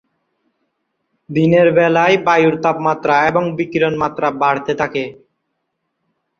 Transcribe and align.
দিনের 1.29 1.67
বেলায় 1.77 2.15
বায়ুর 2.25 2.55
তাপমাত্রা 2.63 3.15
এবং 3.29 3.43
বিকিরণ 3.57 3.93
মাত্রা 4.03 4.27
বাড়তে 4.41 4.73
থাকে। 4.81 5.03